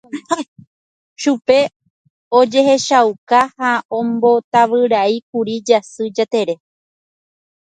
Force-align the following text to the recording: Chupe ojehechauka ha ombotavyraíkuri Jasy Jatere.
Chupe 1.21 1.59
ojehechauka 2.39 3.39
ha 3.57 3.71
ombotavyraíkuri 3.97 5.55
Jasy 5.67 6.05
Jatere. 6.15 6.55